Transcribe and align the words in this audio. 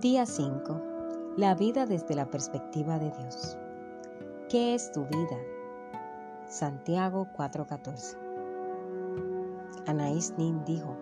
Día 0.00 0.26
5. 0.26 1.34
La 1.38 1.56
vida 1.56 1.84
desde 1.84 2.14
la 2.14 2.30
perspectiva 2.30 3.00
de 3.00 3.10
Dios. 3.10 3.58
¿Qué 4.48 4.72
es 4.74 4.92
tu 4.92 5.04
vida? 5.06 5.36
Santiago 6.46 7.26
4:14. 7.36 8.16
Anaís 9.88 10.34
Nin 10.38 10.64
dijo, 10.64 10.96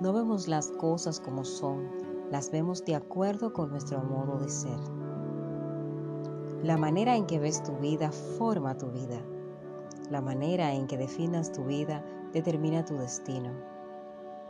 no 0.00 0.12
vemos 0.12 0.46
las 0.46 0.70
cosas 0.70 1.18
como 1.18 1.44
son, 1.44 1.90
las 2.30 2.52
vemos 2.52 2.84
de 2.84 2.94
acuerdo 2.94 3.52
con 3.52 3.70
nuestro 3.70 4.00
modo 4.04 4.38
de 4.38 4.50
ser. 4.50 4.78
La 6.62 6.76
manera 6.76 7.16
en 7.16 7.26
que 7.26 7.40
ves 7.40 7.60
tu 7.64 7.72
vida 7.78 8.12
forma 8.12 8.78
tu 8.78 8.86
vida. 8.92 9.20
La 10.10 10.20
manera 10.20 10.72
en 10.74 10.86
que 10.86 10.96
definas 10.96 11.50
tu 11.50 11.64
vida 11.64 12.04
determina 12.32 12.84
tu 12.84 12.94
destino. 12.94 13.50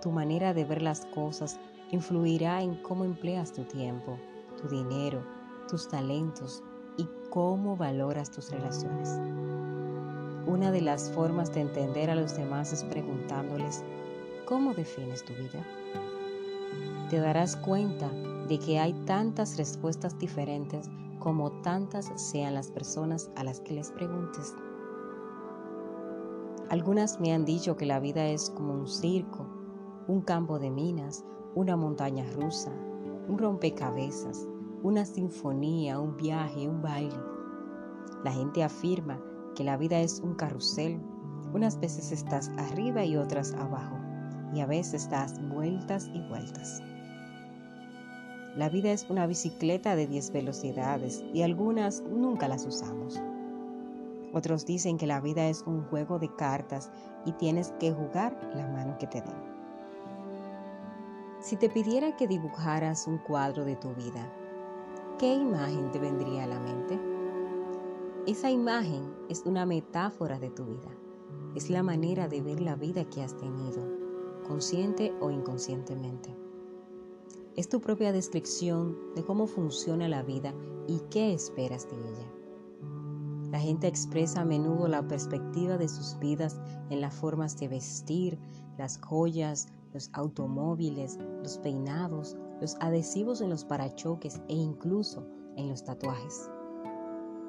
Tu 0.02 0.10
manera 0.10 0.52
de 0.52 0.66
ver 0.66 0.82
las 0.82 1.06
cosas 1.06 1.58
influirá 1.90 2.62
en 2.62 2.74
cómo 2.82 3.04
empleas 3.04 3.52
tu 3.52 3.64
tiempo, 3.64 4.18
tu 4.60 4.68
dinero, 4.68 5.22
tus 5.68 5.88
talentos 5.88 6.62
y 6.96 7.08
cómo 7.30 7.76
valoras 7.76 8.30
tus 8.30 8.50
relaciones. 8.50 9.20
Una 10.46 10.70
de 10.70 10.80
las 10.80 11.10
formas 11.10 11.52
de 11.52 11.62
entender 11.62 12.10
a 12.10 12.14
los 12.14 12.36
demás 12.36 12.72
es 12.72 12.84
preguntándoles, 12.84 13.84
¿cómo 14.46 14.74
defines 14.74 15.24
tu 15.24 15.32
vida? 15.34 15.64
Te 17.10 17.18
darás 17.18 17.56
cuenta 17.56 18.08
de 18.48 18.58
que 18.58 18.78
hay 18.78 18.92
tantas 19.04 19.56
respuestas 19.56 20.18
diferentes 20.18 20.88
como 21.18 21.50
tantas 21.62 22.12
sean 22.14 22.54
las 22.54 22.70
personas 22.70 23.30
a 23.36 23.42
las 23.42 23.60
que 23.60 23.74
les 23.74 23.90
preguntes. 23.90 24.54
Algunas 26.68 27.20
me 27.20 27.32
han 27.32 27.44
dicho 27.44 27.76
que 27.76 27.86
la 27.86 28.00
vida 28.00 28.26
es 28.26 28.50
como 28.50 28.72
un 28.72 28.88
circo, 28.88 29.46
un 30.08 30.20
campo 30.20 30.58
de 30.58 30.70
minas, 30.70 31.24
una 31.56 31.74
montaña 31.74 32.22
rusa, 32.34 32.70
un 33.28 33.38
rompecabezas, 33.38 34.46
una 34.82 35.06
sinfonía, 35.06 35.98
un 35.98 36.14
viaje, 36.18 36.68
un 36.68 36.82
baile. 36.82 37.16
La 38.22 38.30
gente 38.30 38.62
afirma 38.62 39.18
que 39.54 39.64
la 39.64 39.78
vida 39.78 39.98
es 40.00 40.20
un 40.20 40.34
carrusel. 40.34 41.00
Unas 41.54 41.80
veces 41.80 42.12
estás 42.12 42.50
arriba 42.58 43.06
y 43.06 43.16
otras 43.16 43.54
abajo, 43.54 43.96
y 44.52 44.60
a 44.60 44.66
veces 44.66 45.08
das 45.08 45.40
vueltas 45.48 46.10
y 46.12 46.20
vueltas. 46.28 46.82
La 48.54 48.68
vida 48.68 48.92
es 48.92 49.08
una 49.08 49.26
bicicleta 49.26 49.96
de 49.96 50.06
10 50.06 50.32
velocidades 50.32 51.24
y 51.32 51.40
algunas 51.40 52.02
nunca 52.02 52.48
las 52.48 52.66
usamos. 52.66 53.18
Otros 54.34 54.66
dicen 54.66 54.98
que 54.98 55.06
la 55.06 55.22
vida 55.22 55.48
es 55.48 55.62
un 55.62 55.84
juego 55.84 56.18
de 56.18 56.34
cartas 56.36 56.90
y 57.24 57.32
tienes 57.32 57.72
que 57.80 57.92
jugar 57.92 58.38
la 58.54 58.66
mano 58.66 58.98
que 58.98 59.06
te 59.06 59.22
den. 59.22 59.55
Si 61.46 61.54
te 61.54 61.68
pidiera 61.68 62.16
que 62.16 62.26
dibujaras 62.26 63.06
un 63.06 63.18
cuadro 63.18 63.64
de 63.64 63.76
tu 63.76 63.94
vida, 63.94 64.32
¿qué 65.16 65.32
imagen 65.32 65.92
te 65.92 66.00
vendría 66.00 66.42
a 66.42 66.48
la 66.48 66.58
mente? 66.58 66.98
Esa 68.26 68.50
imagen 68.50 69.14
es 69.28 69.44
una 69.46 69.64
metáfora 69.64 70.40
de 70.40 70.50
tu 70.50 70.64
vida. 70.64 70.90
Es 71.54 71.70
la 71.70 71.84
manera 71.84 72.26
de 72.26 72.42
ver 72.42 72.60
la 72.60 72.74
vida 72.74 73.04
que 73.04 73.22
has 73.22 73.36
tenido, 73.36 73.80
consciente 74.44 75.14
o 75.20 75.30
inconscientemente. 75.30 76.36
Es 77.54 77.68
tu 77.68 77.80
propia 77.80 78.10
descripción 78.10 79.14
de 79.14 79.24
cómo 79.24 79.46
funciona 79.46 80.08
la 80.08 80.24
vida 80.24 80.52
y 80.88 80.98
qué 81.10 81.32
esperas 81.32 81.88
de 81.88 81.94
ella. 81.94 82.32
La 83.52 83.60
gente 83.60 83.86
expresa 83.86 84.40
a 84.40 84.44
menudo 84.44 84.88
la 84.88 85.06
perspectiva 85.06 85.78
de 85.78 85.86
sus 85.86 86.18
vidas 86.18 86.58
en 86.90 87.00
las 87.00 87.14
formas 87.14 87.56
de 87.56 87.68
vestir, 87.68 88.36
las 88.76 88.98
joyas, 89.00 89.68
los 89.92 90.10
automóviles, 90.12 91.18
los 91.42 91.58
peinados, 91.58 92.36
los 92.60 92.76
adhesivos 92.80 93.40
en 93.40 93.50
los 93.50 93.64
parachoques 93.64 94.40
e 94.48 94.54
incluso 94.54 95.26
en 95.56 95.68
los 95.68 95.84
tatuajes. 95.84 96.50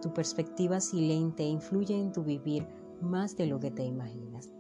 Tu 0.02 0.14
perspectiva 0.14 0.80
silente 0.80 1.44
influye 1.44 2.00
en 2.00 2.12
tu 2.12 2.24
vivir 2.24 2.68
más 3.02 3.36
de 3.36 3.47
lo 3.47 3.59
que 3.59 3.72
te 3.72 3.84
imaginas. 3.84 4.52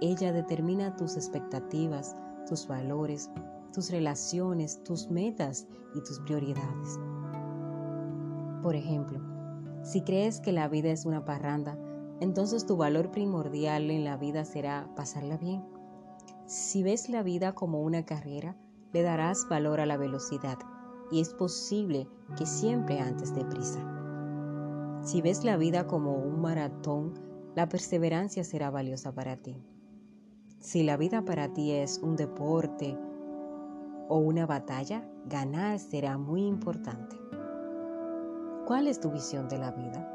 Ella 0.00 0.32
determina 0.32 0.96
tus 0.96 1.16
expectativas, 1.16 2.16
tus 2.48 2.66
valores, 2.66 3.30
tus 3.72 3.90
relaciones, 3.90 4.82
tus 4.82 5.08
metas 5.10 5.68
y 5.94 6.00
tus 6.00 6.18
prioridades. 6.20 6.98
Por 8.62 8.74
ejemplo, 8.74 9.20
si 9.82 10.02
crees 10.02 10.40
que 10.40 10.52
la 10.52 10.68
vida 10.68 10.90
es 10.90 11.06
una 11.06 11.24
parranda, 11.24 11.78
entonces 12.20 12.66
tu 12.66 12.76
valor 12.76 13.10
primordial 13.10 13.90
en 13.90 14.04
la 14.04 14.16
vida 14.16 14.44
será 14.44 14.88
pasarla 14.94 15.36
bien. 15.36 15.64
Si 16.46 16.82
ves 16.82 17.08
la 17.08 17.22
vida 17.22 17.54
como 17.54 17.82
una 17.82 18.04
carrera, 18.04 18.56
le 18.92 19.02
darás 19.02 19.46
valor 19.48 19.80
a 19.80 19.86
la 19.86 19.96
velocidad 19.96 20.58
y 21.10 21.20
es 21.20 21.34
posible 21.34 22.08
que 22.36 22.46
siempre 22.46 22.98
antes 22.98 23.34
de 23.34 23.44
prisa. 23.44 23.80
Si 25.02 25.22
ves 25.22 25.44
la 25.44 25.56
vida 25.56 25.86
como 25.86 26.14
un 26.16 26.40
maratón, 26.40 27.14
la 27.54 27.68
perseverancia 27.68 28.44
será 28.44 28.70
valiosa 28.70 29.14
para 29.14 29.36
ti. 29.36 29.56
Si 30.58 30.82
la 30.82 30.96
vida 30.96 31.24
para 31.24 31.52
ti 31.52 31.72
es 31.72 31.98
un 31.98 32.16
deporte 32.16 32.98
o 34.08 34.18
una 34.18 34.46
batalla, 34.46 35.08
ganar 35.26 35.78
será 35.78 36.18
muy 36.18 36.46
importante. 36.46 37.16
¿Cuál 38.66 38.88
es 38.88 39.00
tu 39.00 39.10
visión 39.10 39.48
de 39.48 39.58
la 39.58 39.70
vida? 39.72 40.08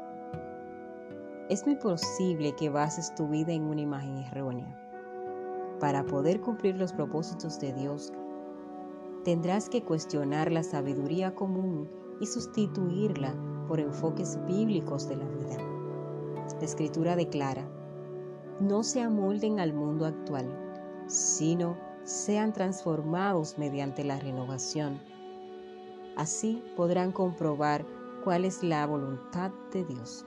Es 1.48 1.64
muy 1.66 1.76
posible 1.76 2.54
que 2.56 2.68
bases 2.68 3.14
tu 3.14 3.28
vida 3.28 3.52
en 3.52 3.62
una 3.62 3.80
imagen 3.80 4.18
errónea 4.18 4.87
para 5.78 6.04
poder 6.04 6.40
cumplir 6.40 6.76
los 6.76 6.92
propósitos 6.92 7.58
de 7.60 7.72
Dios, 7.72 8.12
tendrás 9.24 9.68
que 9.68 9.82
cuestionar 9.82 10.50
la 10.50 10.62
sabiduría 10.62 11.34
común 11.34 11.88
y 12.20 12.26
sustituirla 12.26 13.34
por 13.68 13.80
enfoques 13.80 14.38
bíblicos 14.46 15.08
de 15.08 15.16
la 15.16 15.24
vida. 15.24 15.58
La 16.58 16.64
escritura 16.64 17.14
declara, 17.14 17.68
no 18.60 18.82
se 18.82 19.02
amolden 19.02 19.60
al 19.60 19.72
mundo 19.72 20.06
actual, 20.06 20.46
sino 21.06 21.76
sean 22.02 22.52
transformados 22.52 23.58
mediante 23.58 24.02
la 24.02 24.18
renovación. 24.18 25.00
Así 26.16 26.62
podrán 26.76 27.12
comprobar 27.12 27.84
cuál 28.24 28.44
es 28.44 28.62
la 28.62 28.86
voluntad 28.86 29.52
de 29.72 29.84
Dios. 29.84 30.26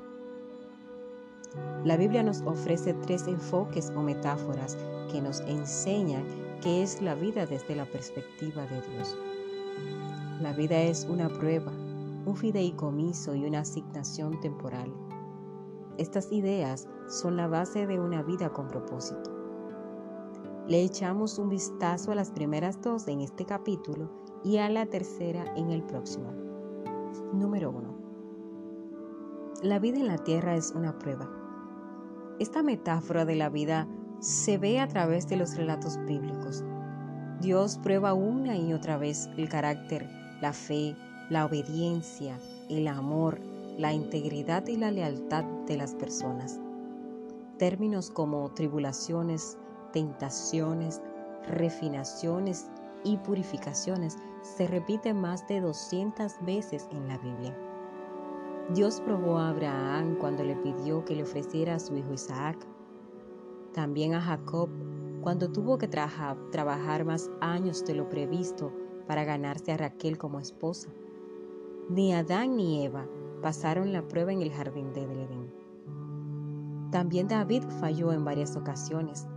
La 1.84 1.98
Biblia 1.98 2.24
nos 2.24 2.42
ofrece 2.44 2.94
tres 2.94 3.28
enfoques 3.28 3.92
o 3.96 4.02
metáforas 4.02 4.78
que 5.12 5.22
nos 5.22 5.42
enseñan 5.42 6.24
qué 6.62 6.84
es 6.84 7.02
la 7.02 7.16
vida 7.16 7.46
desde 7.46 7.76
la 7.76 7.86
perspectiva 7.86 8.64
de 8.68 8.82
Dios. 8.82 9.18
La 10.42 10.54
vida 10.54 10.80
es 10.82 11.06
una 11.10 11.28
prueba, 11.28 11.72
un 12.26 12.36
fideicomiso 12.36 13.36
y 13.36 13.46
una 13.46 13.60
asignación 13.60 14.40
temporal. 14.40 14.94
Estas 15.98 16.32
ideas 16.32 16.88
son 17.10 17.36
la 17.36 17.48
base 17.48 17.86
de 17.86 18.00
una 18.00 18.24
vida 18.24 18.50
con 18.50 18.68
propósito. 18.68 19.30
Le 20.68 20.84
echamos 20.84 21.38
un 21.38 21.50
vistazo 21.50 22.12
a 22.12 22.16
las 22.16 22.32
primeras 22.32 22.82
dos 22.82 23.08
en 23.08 23.22
este 23.22 23.46
capítulo 23.46 24.10
y 24.44 24.58
a 24.58 24.70
la 24.70 24.86
tercera 24.86 25.44
en 25.56 25.72
el 25.72 25.84
próximo. 25.84 26.32
Número 27.34 27.72
1. 27.72 27.96
La 29.64 29.80
vida 29.80 29.98
en 29.98 30.08
la 30.08 30.18
tierra 30.18 30.56
es 30.56 30.72
una 30.72 30.98
prueba. 30.98 31.41
Esta 32.40 32.64
metáfora 32.64 33.26
de 33.26 33.36
la 33.36 33.50
vida 33.50 33.88
se 34.20 34.58
ve 34.58 34.80
a 34.80 34.88
través 34.88 35.28
de 35.28 35.38
los 35.38 35.56
relatos 35.56 35.98
bíblicos. 36.06 36.64
Dios 37.40 37.80
prueba 37.82 38.14
una 38.14 38.56
y 38.58 38.74
otra 38.74 38.98
vez 38.98 39.30
el 39.38 39.50
carácter, 39.50 40.08
la 40.42 40.54
fe, 40.54 40.96
la 41.30 41.46
obediencia, 41.46 42.38
el 42.70 42.88
amor, 42.88 43.40
la 43.78 43.94
integridad 43.94 44.68
y 44.68 44.78
la 44.78 44.92
lealtad 44.92 45.44
de 45.66 45.78
las 45.78 45.96
personas. 45.96 46.60
Términos 47.58 48.12
como 48.12 48.50
tribulaciones, 48.54 49.58
tentaciones, 49.92 51.02
refinaciones 51.48 52.68
y 53.04 53.18
purificaciones 53.18 54.18
se 54.42 54.68
repiten 54.68 55.20
más 55.20 55.48
de 55.48 55.62
200 55.62 56.34
veces 56.46 56.88
en 56.92 57.08
la 57.08 57.18
Biblia. 57.18 57.56
Dios 58.74 59.02
probó 59.02 59.38
a 59.38 59.50
Abraham 59.50 60.16
cuando 60.18 60.46
le 60.46 60.56
pidió 60.56 61.04
que 61.04 61.14
le 61.14 61.24
ofreciera 61.24 61.76
a 61.76 61.80
su 61.80 61.94
hijo 61.98 62.14
Isaac. 62.14 62.58
También 63.74 64.14
a 64.14 64.22
Jacob 64.22 64.70
cuando 65.22 65.52
tuvo 65.52 65.78
que 65.78 65.90
trabajar 65.90 67.04
más 67.04 67.30
años 67.42 67.84
de 67.86 67.96
lo 67.96 68.08
previsto 68.08 68.72
para 69.08 69.26
ganarse 69.26 69.74
a 69.74 69.78
Raquel 69.78 70.18
como 70.18 70.40
esposa. 70.40 70.90
Ni 71.90 72.14
Adán 72.14 72.56
ni 72.56 72.86
Eva 72.86 73.06
pasaron 73.42 73.92
la 73.92 74.08
prueba 74.08 74.32
en 74.32 74.42
el 74.42 74.52
jardín 74.52 74.94
de 74.94 75.02
Edén. 75.02 75.54
También 76.92 77.28
David 77.28 77.64
falló 77.82 78.14
en 78.14 78.24
varias 78.24 78.56
ocasiones. 78.56 79.28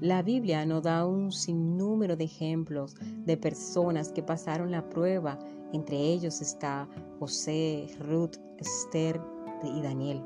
La 0.00 0.22
Biblia 0.22 0.66
nos 0.66 0.82
da 0.82 1.06
un 1.06 1.32
sinnúmero 1.32 2.14
de 2.14 2.24
ejemplos 2.24 2.94
de 3.24 3.36
personas 3.38 4.12
que 4.12 4.22
pasaron 4.22 4.70
la 4.70 4.88
prueba 4.90 5.38
entre 5.72 5.96
ellos 5.96 6.40
está 6.40 6.88
José, 7.18 7.88
Ruth, 8.00 8.36
Esther 8.58 9.20
y 9.62 9.82
Daniel. 9.82 10.24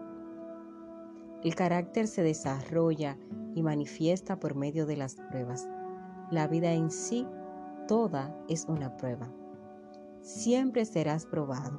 El 1.42 1.54
carácter 1.54 2.06
se 2.06 2.22
desarrolla 2.22 3.18
y 3.54 3.62
manifiesta 3.62 4.38
por 4.38 4.54
medio 4.54 4.86
de 4.86 4.96
las 4.96 5.16
pruebas. 5.16 5.68
La 6.30 6.46
vida 6.46 6.72
en 6.72 6.90
sí 6.90 7.26
toda 7.88 8.34
es 8.48 8.66
una 8.68 8.96
prueba. 8.96 9.28
Siempre 10.20 10.84
serás 10.84 11.26
probado. 11.26 11.78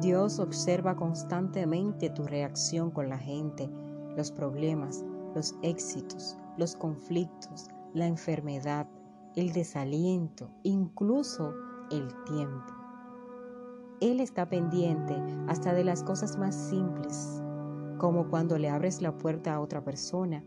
Dios 0.00 0.38
observa 0.38 0.96
constantemente 0.96 2.10
tu 2.10 2.24
reacción 2.24 2.90
con 2.90 3.08
la 3.08 3.18
gente, 3.18 3.70
los 4.16 4.32
problemas, 4.32 5.04
los 5.34 5.54
éxitos, 5.62 6.36
los 6.56 6.76
conflictos, 6.76 7.68
la 7.92 8.06
enfermedad, 8.06 8.86
el 9.36 9.52
desaliento, 9.52 10.50
incluso 10.62 11.52
el 11.90 12.08
tiempo. 12.24 12.72
Él 14.00 14.20
está 14.20 14.48
pendiente 14.48 15.16
hasta 15.48 15.72
de 15.72 15.84
las 15.84 16.02
cosas 16.02 16.36
más 16.36 16.54
simples, 16.54 17.42
como 17.98 18.28
cuando 18.28 18.58
le 18.58 18.68
abres 18.68 19.00
la 19.00 19.16
puerta 19.16 19.54
a 19.54 19.60
otra 19.60 19.82
persona, 19.82 20.44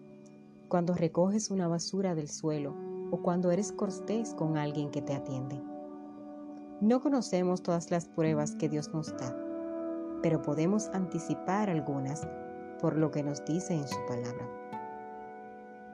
cuando 0.67 0.93
recoges 0.93 1.49
una 1.49 1.67
basura 1.67 2.13
del 2.13 2.29
suelo 2.29 2.75
o 3.11 3.21
cuando 3.21 3.51
eres 3.51 3.71
cortés 3.71 4.33
con 4.33 4.57
alguien 4.57 4.91
que 4.91 5.01
te 5.01 5.15
atiende. 5.15 5.61
No 6.81 7.01
conocemos 7.01 7.63
todas 7.63 7.89
las 7.89 8.07
pruebas 8.07 8.55
que 8.55 8.69
Dios 8.69 8.93
nos 8.93 9.15
da, 9.17 9.35
pero 10.21 10.41
podemos 10.41 10.89
anticipar 10.89 11.69
algunas 11.69 12.27
por 12.79 12.97
lo 12.97 13.09
que 13.11 13.23
nos 13.23 13.43
dice 13.45 13.73
en 13.73 13.87
su 13.87 13.97
palabra. 14.07 14.47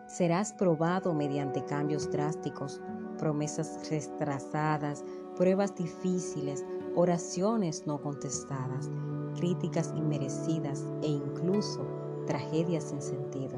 Serás 0.07 0.51
probado 0.53 1.13
mediante 1.13 1.63
cambios 1.63 2.11
drásticos, 2.11 2.81
promesas 3.23 3.89
retrasadas, 3.89 5.05
pruebas 5.37 5.73
difíciles, 5.73 6.65
oraciones 6.93 7.87
no 7.87 8.01
contestadas, 8.01 8.89
críticas 9.37 9.93
inmerecidas 9.95 10.83
e 11.01 11.07
incluso 11.07 11.87
tragedias 12.27 12.83
sin 12.83 13.01
sentido. 13.01 13.57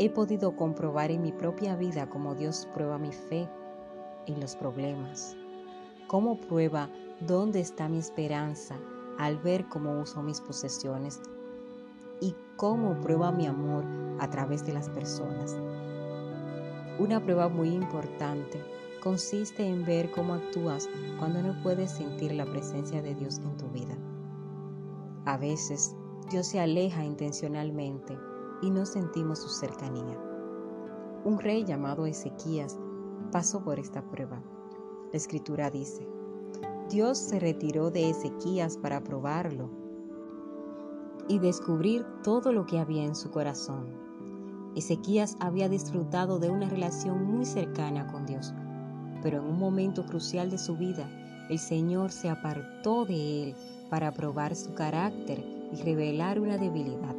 He 0.00 0.10
podido 0.10 0.56
comprobar 0.56 1.12
en 1.12 1.22
mi 1.22 1.30
propia 1.30 1.76
vida 1.76 2.10
cómo 2.10 2.34
Dios 2.34 2.66
prueba 2.74 2.98
mi 2.98 3.12
fe 3.12 3.48
en 4.26 4.40
los 4.40 4.56
problemas, 4.56 5.36
cómo 6.08 6.40
prueba 6.40 6.90
dónde 7.20 7.60
está 7.60 7.88
mi 7.88 7.98
esperanza 7.98 8.74
al 9.16 9.38
ver 9.38 9.68
cómo 9.68 10.00
uso 10.00 10.24
mis 10.24 10.40
posesiones 10.40 11.20
y 12.20 12.34
cómo 12.56 13.00
prueba 13.00 13.30
mi 13.30 13.46
amor 13.46 13.84
a 14.18 14.28
través 14.28 14.66
de 14.66 14.72
las 14.72 14.88
personas. 14.88 15.56
Una 16.98 17.22
prueba 17.22 17.48
muy 17.48 17.68
importante 17.68 18.60
consiste 19.00 19.64
en 19.64 19.84
ver 19.84 20.10
cómo 20.10 20.34
actúas 20.34 20.88
cuando 21.18 21.40
no 21.42 21.62
puedes 21.62 21.92
sentir 21.92 22.32
la 22.32 22.44
presencia 22.44 23.00
de 23.02 23.14
Dios 23.14 23.38
en 23.38 23.56
tu 23.56 23.68
vida. 23.68 23.96
A 25.24 25.36
veces 25.36 25.94
Dios 26.30 26.48
se 26.48 26.58
aleja 26.58 27.04
intencionalmente 27.04 28.18
y 28.62 28.70
no 28.70 28.84
sentimos 28.84 29.38
su 29.38 29.48
cercanía. 29.48 30.18
Un 31.24 31.38
rey 31.38 31.64
llamado 31.64 32.06
Ezequías 32.06 32.78
pasó 33.30 33.62
por 33.62 33.78
esta 33.78 34.02
prueba. 34.02 34.42
La 35.12 35.16
escritura 35.16 35.70
dice, 35.70 36.08
Dios 36.90 37.18
se 37.18 37.38
retiró 37.38 37.90
de 37.90 38.10
Ezequías 38.10 38.76
para 38.76 39.04
probarlo 39.04 39.70
y 41.28 41.38
descubrir 41.38 42.04
todo 42.24 42.52
lo 42.52 42.66
que 42.66 42.78
había 42.78 43.04
en 43.04 43.14
su 43.14 43.30
corazón. 43.30 44.07
Ezequías 44.78 45.36
había 45.40 45.68
disfrutado 45.68 46.38
de 46.38 46.50
una 46.50 46.68
relación 46.68 47.24
muy 47.24 47.44
cercana 47.44 48.06
con 48.06 48.26
Dios, 48.26 48.54
pero 49.24 49.38
en 49.38 49.44
un 49.44 49.58
momento 49.58 50.06
crucial 50.06 50.50
de 50.50 50.58
su 50.58 50.76
vida, 50.76 51.10
el 51.50 51.58
Señor 51.58 52.12
se 52.12 52.30
apartó 52.30 53.04
de 53.04 53.42
él 53.42 53.56
para 53.90 54.12
probar 54.12 54.54
su 54.54 54.74
carácter 54.74 55.44
y 55.72 55.82
revelar 55.82 56.38
una 56.38 56.58
debilidad, 56.58 57.16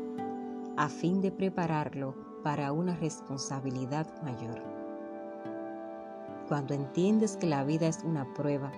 a 0.78 0.88
fin 0.88 1.20
de 1.20 1.32
prepararlo 1.32 2.16
para 2.46 2.72
una 2.72 2.96
responsabilidad 2.96 4.08
mayor. 4.24 4.64
Cuando 6.48 6.74
entiendes 6.74 7.36
que 7.36 7.48
la 7.48 7.66
vida 7.66 7.88
es 7.88 8.06
una 8.06 8.26
prueba, 8.36 8.72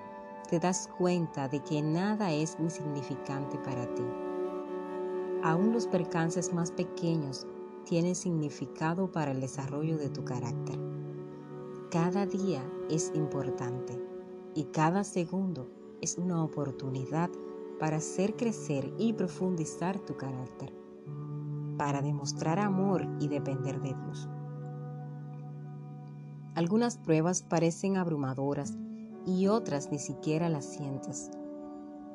te 0.49 0.59
das 0.59 0.89
cuenta 0.97 1.47
de 1.47 1.59
que 1.59 1.83
nada 1.83 2.31
es 2.31 2.57
insignificante 2.59 3.59
para 3.59 3.85
ti. 3.93 4.03
Aún 5.43 5.71
los 5.71 5.85
percances 5.85 6.51
más 6.51 6.71
pequeños 6.71 7.45
tienen 7.85 8.15
significado 8.15 9.11
para 9.11 9.31
el 9.31 9.41
desarrollo 9.41 9.97
de 9.97 10.09
tu 10.09 10.23
carácter. 10.23 10.79
Cada 11.89 12.25
día 12.25 12.63
es 12.89 13.11
importante 13.15 14.01
y 14.55 14.65
cada 14.65 15.03
segundo 15.03 15.67
es 16.01 16.17
una 16.17 16.43
oportunidad 16.43 17.29
para 17.79 17.97
hacer 17.97 18.35
crecer 18.35 18.93
y 18.97 19.13
profundizar 19.13 19.99
tu 19.99 20.15
carácter, 20.15 20.73
para 21.77 22.01
demostrar 22.01 22.59
amor 22.59 23.07
y 23.19 23.27
depender 23.27 23.81
de 23.81 23.93
Dios. 23.93 24.29
Algunas 26.53 26.97
pruebas 26.97 27.43
parecen 27.43 27.97
abrumadoras 27.97 28.77
y 29.25 29.47
otras 29.47 29.91
ni 29.91 29.99
siquiera 29.99 30.49
las 30.49 30.65
sientes, 30.65 31.31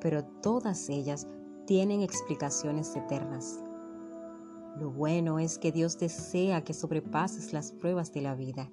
pero 0.01 0.25
todas 0.25 0.89
ellas 0.89 1.27
tienen 1.67 2.03
explicaciones 2.03 2.95
eternas. 2.95 3.66
Lo 4.79 4.91
bueno 4.91 5.39
es 5.39 5.59
que 5.59 5.73
Dios 5.73 5.99
desea 5.99 6.63
que 6.63 6.75
sobrepases 6.75 7.53
las 7.53 7.73
pruebas 7.73 8.13
de 8.13 8.21
la 8.21 8.35
vida 8.35 8.71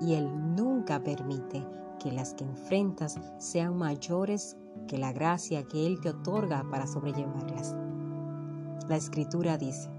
y 0.00 0.14
Él 0.14 0.28
nunca 0.54 1.02
permite 1.02 1.66
que 1.98 2.12
las 2.12 2.34
que 2.34 2.44
enfrentas 2.44 3.18
sean 3.38 3.76
mayores 3.76 4.56
que 4.86 4.98
la 4.98 5.12
gracia 5.12 5.64
que 5.64 5.86
Él 5.86 6.00
te 6.00 6.10
otorga 6.10 6.64
para 6.70 6.86
sobrellevarlas. 6.86 7.74
La 8.88 8.96
escritura 8.96 9.58
dice, 9.58 9.90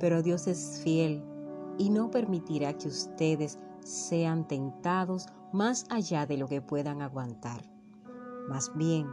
pero 0.00 0.22
Dios 0.22 0.46
es 0.46 0.80
fiel 0.82 1.22
y 1.78 1.90
no 1.90 2.10
permitirá 2.10 2.72
que 2.76 2.88
ustedes 2.88 3.58
sean 3.80 4.46
tentados 4.46 5.26
más 5.52 5.86
allá 5.90 6.26
de 6.26 6.36
lo 6.36 6.48
que 6.48 6.60
puedan 6.60 7.00
aguantar. 7.00 7.62
Más 8.48 8.72
bien, 8.74 9.06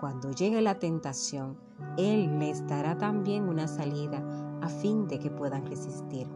cuando 0.00 0.30
llegue 0.32 0.60
la 0.62 0.78
tentación, 0.78 1.58
Él 1.96 2.38
les 2.38 2.66
dará 2.66 2.96
también 2.98 3.48
una 3.48 3.68
salida 3.68 4.22
a 4.62 4.68
fin 4.68 5.08
de 5.08 5.18
que 5.18 5.30
puedan 5.30 5.66
resistir. 5.66 6.26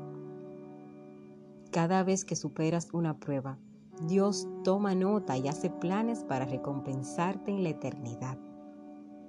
Cada 1.71 2.03
vez 2.03 2.25
que 2.25 2.37
superas 2.37 2.89
una 2.93 3.19
prueba, 3.19 3.59
Dios 4.07 4.47
toma 4.65 4.95
nota 4.95 5.39
y 5.39 5.49
hace 5.49 5.71
planes 5.71 6.25
para 6.25 6.45
recompensarte 6.45 7.51
en 7.51 7.63
la 7.63 7.71
eternidad. 7.71 8.37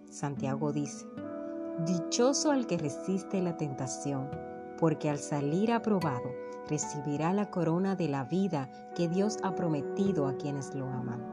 Santiago 0.10 0.74
dice, 0.74 1.06
Dichoso 1.86 2.52
al 2.52 2.66
que 2.66 2.78
resiste 2.78 3.42
la 3.42 3.56
tentación, 3.56 4.30
porque 4.80 5.10
al 5.10 5.20
salir 5.20 5.72
aprobado 5.72 6.32
recibirá 6.70 7.34
la 7.34 7.50
corona 7.52 7.96
de 7.96 8.08
la 8.08 8.24
vida 8.24 8.70
que 8.96 9.08
Dios 9.08 9.38
ha 9.44 9.56
prometido 9.56 10.28
a 10.28 10.36
quienes 10.38 10.74
lo 10.76 10.86
aman. 10.86 11.24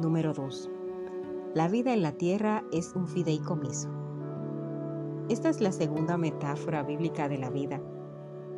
Número 0.00 0.32
2. 0.32 0.70
La 1.54 1.68
vida 1.68 1.92
en 1.92 2.02
la 2.02 2.12
tierra 2.12 2.64
es 2.72 2.94
un 2.94 3.06
fideicomiso. 3.06 4.05
Esta 5.28 5.48
es 5.48 5.60
la 5.60 5.72
segunda 5.72 6.16
metáfora 6.16 6.82
bíblica 6.82 7.28
de 7.28 7.38
la 7.38 7.50
vida 7.50 7.80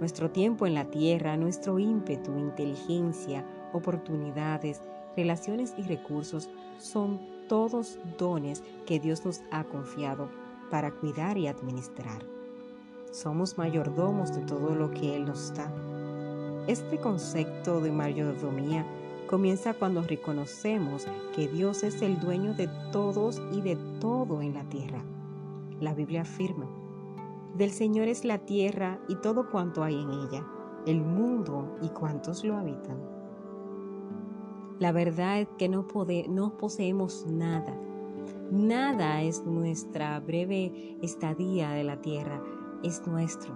nuestro 0.00 0.30
tiempo 0.30 0.66
en 0.66 0.74
la 0.74 0.84
tierra, 0.84 1.36
nuestro 1.36 1.78
ímpetu, 1.78 2.38
inteligencia, 2.38 3.44
oportunidades, 3.72 4.80
relaciones 5.16 5.74
y 5.76 5.82
recursos 5.82 6.48
son 6.78 7.20
todos 7.48 7.98
dones 8.16 8.62
que 8.86 9.00
Dios 9.00 9.24
nos 9.24 9.40
ha 9.50 9.64
confiado 9.64 10.28
para 10.70 10.92
cuidar 10.92 11.36
y 11.36 11.48
administrar. 11.48 12.22
Somos 13.10 13.58
mayordomos 13.58 14.34
de 14.34 14.42
todo 14.42 14.74
lo 14.74 14.90
que 14.92 15.16
Él 15.16 15.24
nos 15.24 15.52
da. 15.54 15.72
Este 16.68 16.98
concepto 16.98 17.80
de 17.80 17.90
mayordomía 17.90 18.86
comienza 19.26 19.74
cuando 19.74 20.02
reconocemos 20.02 21.06
que 21.34 21.48
Dios 21.48 21.82
es 21.82 22.02
el 22.02 22.20
dueño 22.20 22.54
de 22.54 22.68
todos 22.92 23.42
y 23.52 23.62
de 23.62 23.76
todo 24.00 24.42
en 24.42 24.54
la 24.54 24.64
tierra. 24.64 25.02
La 25.80 25.94
Biblia 25.94 26.22
afirma, 26.22 26.66
del 27.58 27.70
Señor 27.70 28.06
es 28.08 28.24
la 28.24 28.38
tierra 28.38 29.00
y 29.08 29.16
todo 29.16 29.50
cuanto 29.50 29.82
hay 29.82 30.00
en 30.00 30.10
ella, 30.10 30.46
el 30.86 31.02
mundo 31.02 31.76
y 31.82 31.88
cuantos 31.88 32.44
lo 32.44 32.56
habitan. 32.56 32.98
La 34.78 34.92
verdad 34.92 35.40
es 35.40 35.48
que 35.58 35.68
no, 35.68 35.88
poseemos 36.56 37.26
nada. 37.26 37.76
Nada 38.52 39.22
es 39.22 39.44
nuestra 39.44 40.20
breve 40.20 40.98
estadía 41.02 41.70
de 41.70 41.82
la 41.82 42.00
tierra, 42.00 42.40
es 42.84 43.04
nuestro. 43.08 43.52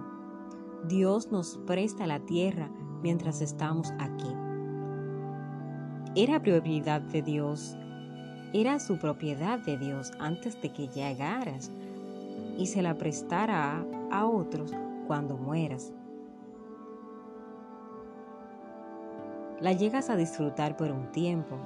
Dios 0.89 1.31
nos 1.31 1.57
presta 1.65 2.05
la 2.05 2.19
tierra 2.19 2.69
mientras 3.01 3.41
estamos 3.41 3.93
aquí. 3.99 4.27
Era 6.15 6.41
prioridad 6.41 7.01
de 7.01 7.21
Dios, 7.21 7.77
era 8.53 8.79
su 8.79 8.99
propiedad 8.99 9.59
de 9.59 9.77
Dios 9.77 10.11
antes 10.19 10.61
de 10.61 10.73
que 10.73 10.89
llegaras 10.89 11.71
y 12.57 12.67
se 12.67 12.81
la 12.81 12.97
prestará 12.97 13.85
a 14.11 14.25
otros 14.25 14.71
cuando 15.07 15.37
mueras. 15.37 15.93
La 19.59 19.71
llegas 19.73 20.09
a 20.09 20.15
disfrutar 20.15 20.75
por 20.75 20.91
un 20.91 21.11
tiempo. 21.11 21.57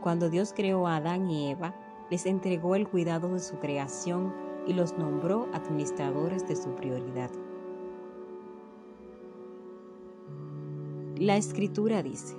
Cuando 0.00 0.30
Dios 0.30 0.52
creó 0.54 0.86
a 0.86 0.96
Adán 0.96 1.30
y 1.30 1.50
Eva, 1.50 1.74
les 2.10 2.26
entregó 2.26 2.76
el 2.76 2.88
cuidado 2.88 3.32
de 3.34 3.40
su 3.40 3.58
creación 3.58 4.32
y 4.66 4.72
los 4.72 4.96
nombró 4.96 5.48
administradores 5.52 6.46
de 6.46 6.56
su 6.56 6.74
prioridad. 6.74 7.30
La 11.16 11.36
escritura 11.36 12.02
dice, 12.02 12.36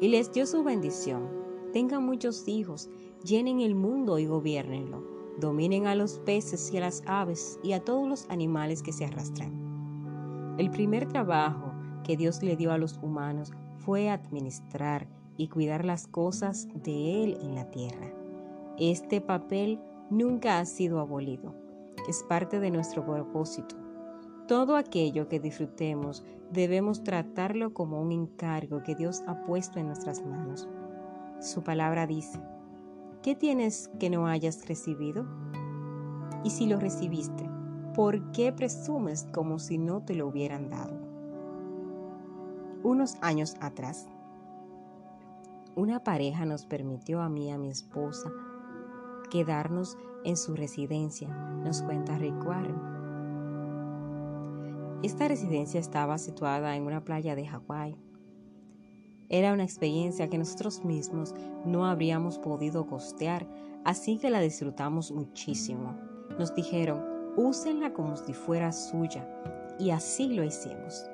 y 0.00 0.08
les 0.08 0.32
dio 0.32 0.46
su 0.46 0.64
bendición, 0.64 1.28
tengan 1.72 2.04
muchos 2.04 2.48
hijos, 2.48 2.90
llenen 3.22 3.60
el 3.60 3.74
mundo 3.74 4.18
y 4.18 4.26
gobiernenlo, 4.26 5.02
dominen 5.40 5.86
a 5.86 5.94
los 5.94 6.18
peces 6.20 6.72
y 6.72 6.76
a 6.76 6.80
las 6.80 7.02
aves 7.06 7.58
y 7.62 7.72
a 7.72 7.80
todos 7.80 8.08
los 8.08 8.28
animales 8.28 8.82
que 8.82 8.92
se 8.92 9.04
arrastran. 9.04 10.54
El 10.58 10.70
primer 10.70 11.06
trabajo 11.06 11.72
que 12.04 12.16
Dios 12.16 12.42
le 12.42 12.56
dio 12.56 12.72
a 12.72 12.78
los 12.78 12.98
humanos 13.02 13.52
fue 13.78 14.10
administrar 14.10 15.08
y 15.36 15.48
cuidar 15.48 15.84
las 15.84 16.06
cosas 16.06 16.68
de 16.74 17.24
Él 17.24 17.38
en 17.40 17.54
la 17.54 17.70
tierra. 17.70 18.12
Este 18.78 19.20
papel 19.20 19.80
nunca 20.10 20.58
ha 20.58 20.66
sido 20.66 21.00
abolido, 21.00 21.54
es 22.08 22.22
parte 22.24 22.60
de 22.60 22.70
nuestro 22.70 23.04
propósito. 23.04 23.76
Todo 24.46 24.76
aquello 24.76 25.28
que 25.28 25.40
disfrutemos 25.40 26.24
debemos 26.50 27.04
tratarlo 27.04 27.72
como 27.72 28.00
un 28.00 28.12
encargo 28.12 28.82
que 28.82 28.94
Dios 28.94 29.22
ha 29.26 29.44
puesto 29.44 29.78
en 29.78 29.86
nuestras 29.86 30.24
manos. 30.24 30.68
Su 31.40 31.62
palabra 31.62 32.06
dice, 32.06 32.40
¿qué 33.22 33.34
tienes 33.34 33.90
que 33.98 34.10
no 34.10 34.26
hayas 34.26 34.66
recibido? 34.66 35.26
Y 36.42 36.50
si 36.50 36.66
lo 36.66 36.78
recibiste, 36.78 37.48
¿por 37.94 38.32
qué 38.32 38.52
presumes 38.52 39.26
como 39.32 39.58
si 39.58 39.78
no 39.78 40.02
te 40.02 40.14
lo 40.14 40.26
hubieran 40.26 40.70
dado? 40.70 40.98
Unos 42.82 43.16
años 43.20 43.56
atrás, 43.60 44.08
una 45.76 46.02
pareja 46.02 46.46
nos 46.46 46.64
permitió 46.64 47.20
a 47.20 47.28
mí 47.28 47.48
y 47.48 47.50
a 47.50 47.58
mi 47.58 47.68
esposa 47.68 48.30
quedarnos 49.30 49.96
en 50.24 50.36
su 50.36 50.54
residencia, 50.54 51.28
nos 51.28 51.82
cuenta 51.82 52.18
Rick 52.18 52.34
Esta 55.02 55.28
residencia 55.28 55.78
estaba 55.78 56.18
situada 56.18 56.74
en 56.76 56.84
una 56.84 57.04
playa 57.04 57.34
de 57.36 57.46
Hawái. 57.46 57.96
Era 59.30 59.52
una 59.52 59.62
experiencia 59.62 60.28
que 60.28 60.38
nosotros 60.38 60.84
mismos 60.84 61.34
no 61.64 61.86
habríamos 61.86 62.38
podido 62.38 62.86
costear, 62.88 63.46
así 63.84 64.18
que 64.18 64.28
la 64.28 64.40
disfrutamos 64.40 65.12
muchísimo. 65.12 65.96
Nos 66.36 66.52
dijeron, 66.54 67.04
úsenla 67.36 67.92
como 67.92 68.16
si 68.16 68.34
fuera 68.34 68.72
suya, 68.72 69.24
y 69.78 69.90
así 69.90 70.34
lo 70.34 70.42
hicimos. 70.42 71.04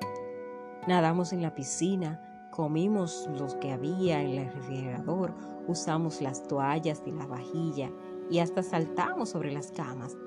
Nadamos 0.87 1.31
en 1.31 1.43
la 1.43 1.53
piscina, 1.53 2.49
comimos 2.51 3.29
los 3.37 3.53
que 3.55 3.71
había 3.71 4.19
en 4.19 4.39
el 4.39 4.51
refrigerador, 4.51 5.35
usamos 5.67 6.19
las 6.19 6.41
toallas 6.47 7.03
y 7.05 7.11
la 7.11 7.27
vajilla 7.27 7.91
y 8.31 8.39
hasta 8.39 8.63
saltamos 8.63 9.29
sobre 9.29 9.51
las 9.51 9.71
camas, 9.71 10.17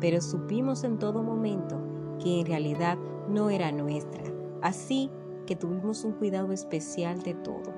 pero 0.00 0.20
supimos 0.20 0.84
en 0.84 0.98
todo 0.98 1.22
momento 1.22 1.82
que 2.22 2.40
en 2.40 2.46
realidad 2.46 2.96
no 3.28 3.50
era 3.50 3.72
nuestra, 3.72 4.22
así 4.62 5.10
que 5.46 5.56
tuvimos 5.56 6.04
un 6.04 6.12
cuidado 6.12 6.52
especial 6.52 7.22
de 7.22 7.34
todo. 7.34 7.72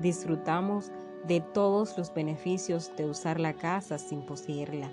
Disfrutamos 0.00 0.90
de 1.26 1.40
todos 1.40 1.96
los 1.98 2.12
beneficios 2.14 2.92
de 2.96 3.06
usar 3.06 3.40
la 3.40 3.54
casa 3.54 3.98
sin 3.98 4.22
poseerla. 4.22 4.90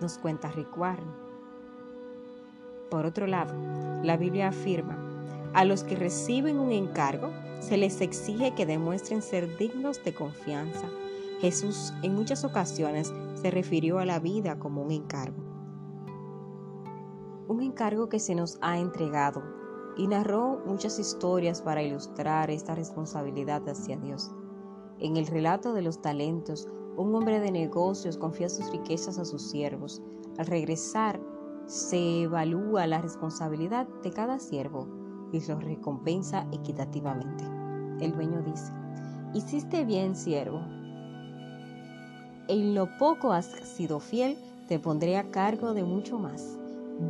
Nos 0.00 0.18
cuenta 0.18 0.50
Rick 0.50 0.76
Warren. 0.76 1.10
Por 2.90 3.06
otro 3.06 3.26
lado, 3.26 3.54
la 4.02 4.16
Biblia 4.16 4.48
afirma 4.48 4.98
a 5.54 5.64
los 5.64 5.84
que 5.84 5.96
reciben 5.96 6.58
un 6.58 6.70
encargo 6.70 7.30
se 7.60 7.78
les 7.78 8.00
exige 8.00 8.54
que 8.54 8.66
demuestren 8.66 9.22
ser 9.22 9.56
dignos 9.56 10.04
de 10.04 10.14
confianza. 10.14 10.86
Jesús 11.40 11.92
en 12.02 12.14
muchas 12.14 12.44
ocasiones 12.44 13.12
se 13.34 13.50
refirió 13.50 13.98
a 13.98 14.04
la 14.04 14.18
vida 14.18 14.58
como 14.58 14.82
un 14.82 14.90
encargo. 14.90 15.42
Un 17.48 17.62
encargo 17.62 18.08
que 18.08 18.18
se 18.18 18.34
nos 18.34 18.58
ha 18.60 18.78
entregado 18.78 19.42
y 19.96 20.06
narró 20.06 20.60
muchas 20.66 20.98
historias 20.98 21.62
para 21.62 21.82
ilustrar 21.82 22.50
esta 22.50 22.74
responsabilidad 22.74 23.66
hacia 23.68 23.96
Dios. 23.96 24.30
En 24.98 25.16
el 25.16 25.26
relato 25.26 25.72
de 25.72 25.82
los 25.82 26.00
talentos, 26.00 26.68
un 26.96 27.14
hombre 27.14 27.40
de 27.40 27.50
negocios 27.50 28.16
confía 28.16 28.48
sus 28.48 28.70
riquezas 28.70 29.18
a 29.18 29.24
sus 29.24 29.50
siervos. 29.50 30.02
Al 30.38 30.46
regresar, 30.46 31.20
se 31.66 32.22
evalúa 32.22 32.86
la 32.86 33.00
responsabilidad 33.00 33.86
de 34.02 34.12
cada 34.12 34.38
siervo 34.38 34.86
y 35.32 35.40
los 35.46 35.62
recompensa 35.62 36.46
equitativamente. 36.52 37.44
El 38.00 38.12
dueño 38.12 38.42
dice, 38.42 38.72
hiciste 39.34 39.84
bien, 39.84 40.14
siervo. 40.14 40.60
En 42.48 42.74
lo 42.74 42.86
poco 42.98 43.32
has 43.32 43.46
sido 43.46 43.98
fiel, 43.98 44.38
te 44.68 44.78
pondré 44.78 45.16
a 45.16 45.30
cargo 45.30 45.74
de 45.74 45.82
mucho 45.82 46.18
más. 46.18 46.58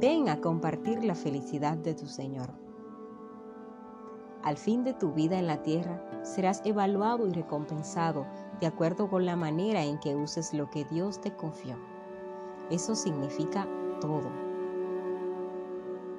Ven 0.01 0.29
a 0.29 0.41
compartir 0.41 1.05
la 1.05 1.15
felicidad 1.15 1.77
de 1.77 1.95
tu 1.95 2.07
Señor. 2.07 2.66
Al 4.47 4.57
fin 4.57 4.85
de 4.85 4.95
tu 4.95 5.13
vida 5.13 5.39
en 5.39 5.49
la 5.49 5.63
tierra, 5.63 6.01
serás 6.23 6.63
evaluado 6.65 7.27
y 7.27 7.33
recompensado 7.33 8.27
de 8.61 8.69
acuerdo 8.69 9.11
con 9.11 9.27
la 9.27 9.35
manera 9.35 9.85
en 9.85 9.99
que 9.99 10.15
uses 10.15 10.55
lo 10.55 10.71
que 10.71 10.85
Dios 10.85 11.21
te 11.21 11.35
confió. 11.35 11.77
Eso 12.71 12.95
significa 12.95 13.69
todo 14.01 14.47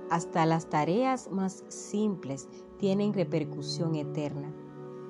hasta 0.10 0.46
las 0.46 0.70
tareas 0.70 1.30
más 1.32 1.66
simples 1.68 2.48
tienen 2.78 3.14
repercusión 3.14 3.96
eterna. 3.96 4.54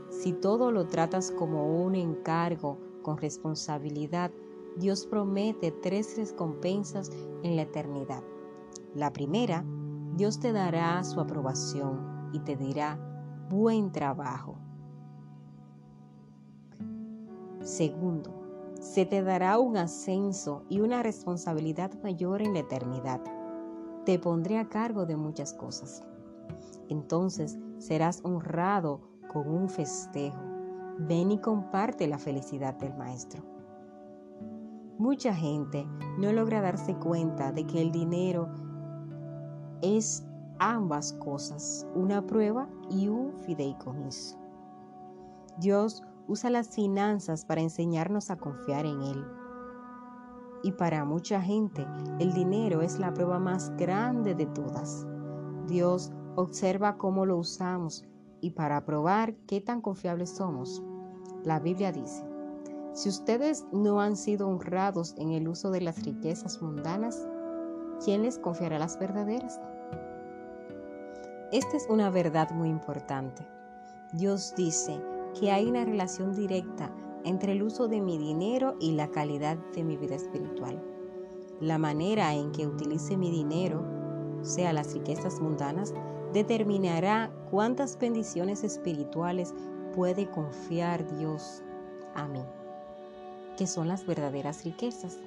Si 0.10 0.34
todo 0.34 0.72
lo 0.72 0.88
tratas 0.88 1.32
como 1.32 1.84
un 1.84 1.96
encargo 1.96 2.78
con 3.04 3.18
responsabilidad, 3.18 4.32
Dios 4.78 5.06
promete 5.06 5.72
tres 5.72 6.18
recompensas 6.18 7.12
en 7.44 7.56
la 7.56 7.64
eternidad. 7.64 8.24
La 8.96 9.14
primera, 9.14 9.64
Dios 10.16 10.40
te 10.40 10.52
dará 10.52 11.04
su 11.04 11.20
aprobación 11.20 12.17
y 12.34 12.40
te 12.40 12.56
dirá, 12.56 12.98
buen 13.50 13.92
trabajo. 13.92 14.58
Segundo, 17.62 18.34
se 18.80 19.06
te 19.06 19.24
dará 19.24 19.60
un 19.60 19.78
ascenso 19.78 20.64
y 20.70 20.80
una 20.80 21.04
responsabilidad 21.04 21.92
mayor 22.04 22.42
en 22.42 22.54
la 22.54 22.60
eternidad 22.60 23.22
te 24.08 24.18
pondré 24.20 24.58
a 24.58 24.70
cargo 24.70 25.06
de 25.06 25.18
muchas 25.18 25.54
cosas. 25.54 26.02
Entonces 26.88 27.60
serás 27.78 28.22
honrado 28.24 29.02
con 29.28 29.50
un 29.50 29.68
festejo. 29.68 30.40
Ven 30.98 31.30
y 31.30 31.40
comparte 31.40 32.08
la 32.08 32.18
felicidad 32.18 32.74
del 32.76 32.96
Maestro. 32.96 33.44
Mucha 34.98 35.36
gente 35.36 35.86
no 36.18 36.32
logra 36.32 36.62
darse 36.62 36.96
cuenta 36.96 37.52
de 37.52 37.68
que 37.68 37.82
el 37.82 37.92
dinero 37.92 38.48
es 39.82 40.26
ambas 40.60 41.14
cosas, 41.14 41.86
una 41.96 42.26
prueba 42.26 42.68
y 42.90 43.08
un 43.08 43.34
fideicomiso. 43.46 44.38
Dios 45.58 46.04
usa 46.28 46.50
las 46.50 46.70
finanzas 46.70 47.46
para 47.46 47.62
enseñarnos 47.62 48.30
a 48.30 48.38
confiar 48.38 48.86
en 48.86 49.02
Él 49.02 49.26
y 50.64 50.72
para 50.72 51.06
mucha 51.06 51.42
gente, 51.42 51.88
el 52.20 52.34
dinero 52.34 52.82
es 52.82 53.00
la 53.00 53.14
prueba 53.14 53.40
más 53.40 53.76
grande 53.78 54.36
de 54.36 54.48
todas. 54.48 55.06
Dios 55.68 56.12
observa 56.36 56.98
cómo 56.98 57.26
lo 57.26 57.38
usamos 57.38 58.06
y 58.42 58.52
para 58.52 58.84
probar 58.86 59.36
qué 59.48 59.62
tan 59.62 59.82
confiables 59.82 60.32
somos. 60.32 60.84
La 61.44 61.60
Biblia 61.60 61.92
dice, 61.92 62.26
si 62.94 63.10
ustedes 63.10 63.66
no 63.72 64.02
han 64.02 64.16
sido 64.16 64.48
honrados 64.48 65.16
en 65.18 65.32
el 65.32 65.48
uso 65.48 65.70
de 65.70 65.82
las 65.82 66.04
riquezas 66.04 66.62
mundanas, 66.62 67.28
¿quién 68.04 68.24
les 68.24 68.40
confiará 68.40 68.80
las 68.80 68.98
verdaderas? 68.98 69.62
Esta 71.52 71.78
es 71.78 71.88
una 71.90 72.10
verdad 72.10 72.52
muy 72.52 72.68
importante. 72.68 73.48
Dios 74.12 74.54
dice 74.58 75.02
que 75.40 75.50
hay 75.50 75.66
una 75.66 75.86
relación 75.86 76.36
directa 76.36 76.92
entre 77.24 77.54
el 77.54 77.64
uso 77.64 77.88
de 77.88 78.02
mi 78.02 78.18
dinero 78.18 78.76
y 78.82 78.92
la 78.92 79.08
calidad 79.08 79.58
de 79.74 79.86
mi 79.86 79.96
vida 79.96 80.16
espiritual. 80.16 80.84
La 81.62 81.78
manera 81.78 82.34
en 82.34 82.52
que 82.52 82.68
utilice 82.68 83.16
mi 83.16 83.32
dinero, 83.32 83.86
sea 84.42 84.74
las 84.74 84.94
riquezas 84.94 85.40
mundanas, 85.40 85.94
determinará 86.34 87.32
cuántas 87.50 87.98
bendiciones 87.98 88.66
espirituales 88.66 89.54
puede 89.96 90.30
confiar 90.30 91.10
Dios 91.18 91.64
a 92.14 92.28
mí, 92.28 92.44
que 93.58 93.68
son 93.68 93.88
las 93.88 94.06
verdaderas 94.06 94.66
riquezas. 94.66 95.18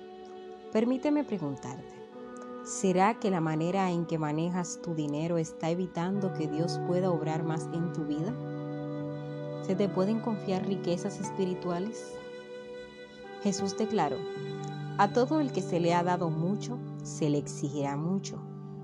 Permíteme 0.71 1.25
preguntarte, 1.25 2.00
¿será 2.71 3.19
que 3.19 3.33
la 3.33 3.41
manera 3.41 3.91
en 3.91 4.07
que 4.07 4.17
manejas 4.17 4.79
tu 4.81 4.95
dinero 4.95 5.39
está 5.39 5.71
evitando 5.71 6.33
que 6.33 6.47
Dios 6.47 6.79
pueda 6.87 7.11
obrar 7.11 7.43
más 7.43 7.69
en 7.73 7.93
tu 7.93 8.05
vida? 8.05 8.33
¿Se 9.63 9.75
te 9.75 9.89
pueden 9.89 10.21
confiar 10.21 10.65
riquezas 10.65 11.19
espirituales? 11.19 12.15
Jesús 13.43 13.77
declaró, 13.77 14.19
a 14.99 15.13
todo 15.13 15.41
el 15.41 15.51
que 15.51 15.63
se 15.63 15.81
le 15.81 15.95
ha 15.95 16.05
dado 16.05 16.31
mucho, 16.31 16.79
se 17.03 17.29
le 17.29 17.39
exigirá 17.39 17.97
mucho, 17.97 18.41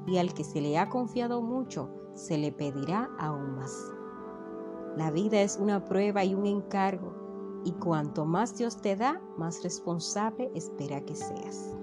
y 0.09 0.19
al 0.19 0.35
que 0.35 0.43
se 0.43 0.61
le 0.61 0.78
ha 0.78 0.88
confiado 0.88 1.40
mucho, 1.40 1.88
se 2.12 2.38
le 2.38 2.50
pedirá 2.50 3.09
aún 3.21 3.55
más. 3.55 3.73
La 4.97 5.12
vida 5.12 5.43
es 5.43 5.59
una 5.61 5.85
prueba 5.85 6.25
y 6.25 6.35
un 6.35 6.47
encargo, 6.47 7.62
y 7.64 7.71
cuanto 7.71 8.25
más 8.25 8.59
Dios 8.59 8.78
te 8.83 8.97
da, 8.97 9.23
más 9.37 9.62
responsable 9.62 10.50
espera 10.57 11.00
que 11.02 11.14
seas. 11.14 11.76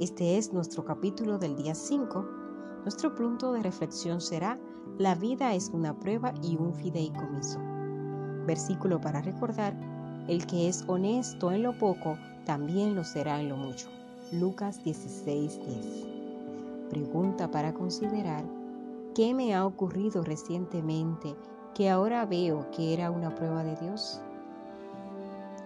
Este 0.00 0.38
es 0.38 0.52
nuestro 0.52 0.84
capítulo 0.84 1.38
del 1.38 1.54
día 1.54 1.72
5 1.72 2.26
Nuestro 2.82 3.14
punto 3.14 3.52
de 3.52 3.62
reflexión 3.62 4.20
será, 4.20 4.58
la 4.98 5.14
vida 5.14 5.54
es 5.54 5.70
una 5.72 5.96
prueba 5.96 6.34
y 6.42 6.56
un 6.56 6.74
fideicomiso. 6.74 7.60
Versículo 8.44 9.00
para 9.00 9.22
recordar, 9.22 9.72
el 10.26 10.46
que 10.46 10.68
es 10.68 10.82
honesto 10.88 11.52
en 11.52 11.62
lo 11.62 11.78
poco, 11.78 12.18
también 12.44 12.96
lo 12.96 13.04
será 13.04 13.40
en 13.40 13.50
lo 13.50 13.56
mucho. 13.56 13.86
Lucas 14.32 14.82
16:10. 14.84 16.88
Pregunta 16.90 17.52
para 17.52 17.72
considerar, 17.72 18.44
¿qué 19.14 19.32
me 19.32 19.54
ha 19.54 19.64
ocurrido 19.64 20.24
recientemente 20.24 21.36
que 21.72 21.88
ahora 21.88 22.26
veo 22.26 22.68
que 22.72 22.94
era 22.94 23.12
una 23.12 23.32
prueba 23.32 23.62
de 23.62 23.76
Dios? 23.76 24.20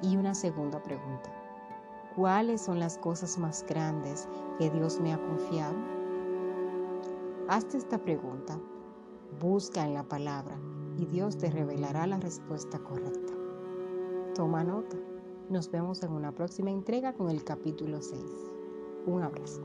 Y 0.02 0.18
una 0.18 0.34
segunda 0.34 0.82
pregunta, 0.82 1.30
¿cuáles 2.18 2.62
son 2.62 2.80
las 2.80 2.98
cosas 2.98 3.38
más 3.38 3.64
grandes 3.68 4.28
que 4.58 4.68
Dios 4.70 4.98
me 4.98 5.12
ha 5.14 5.22
confiado? 5.22 5.76
Hazte 7.46 7.76
esta 7.78 7.96
pregunta, 7.96 8.58
busca 9.40 9.86
en 9.86 9.94
la 9.94 10.02
palabra 10.02 10.58
y 10.96 11.06
Dios 11.06 11.38
te 11.38 11.48
revelará 11.48 12.08
la 12.08 12.18
respuesta 12.18 12.80
correcta. 12.80 13.32
Toma 14.34 14.64
nota. 14.64 14.96
Nos 15.48 15.70
vemos 15.70 16.02
en 16.02 16.10
una 16.10 16.32
próxima 16.32 16.72
entrega 16.72 17.12
con 17.12 17.30
el 17.30 17.44
capítulo 17.44 18.02
6. 18.02 18.20
Un 19.06 19.22
abrazo. 19.22 19.62